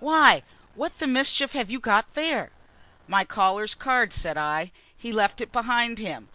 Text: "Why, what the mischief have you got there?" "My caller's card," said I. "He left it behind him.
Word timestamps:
"Why, 0.00 0.42
what 0.74 0.98
the 0.98 1.06
mischief 1.06 1.52
have 1.52 1.70
you 1.70 1.78
got 1.78 2.14
there?" 2.14 2.50
"My 3.06 3.24
caller's 3.24 3.76
card," 3.76 4.12
said 4.12 4.36
I. 4.36 4.72
"He 4.96 5.12
left 5.12 5.40
it 5.40 5.52
behind 5.52 6.00
him. 6.00 6.30